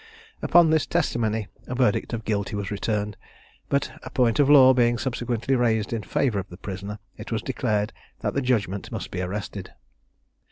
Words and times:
Upon 0.41 0.71
this 0.71 0.87
testimony 0.87 1.47
a 1.67 1.75
verdict 1.75 2.11
of 2.11 2.25
guilty 2.25 2.55
was 2.55 2.71
returned; 2.71 3.17
but 3.69 3.91
a 4.01 4.09
point 4.09 4.39
of 4.39 4.49
law 4.49 4.73
being 4.73 4.97
subsequently 4.97 5.55
raised 5.55 5.93
in 5.93 6.01
favour 6.01 6.39
of 6.39 6.49
the 6.49 6.57
prisoner, 6.57 6.97
it 7.17 7.31
was 7.31 7.43
declared 7.43 7.93
that 8.21 8.33
the 8.33 8.41
judgment 8.41 8.91
must 8.91 9.11
be 9.11 9.21
arrested. 9.21 9.73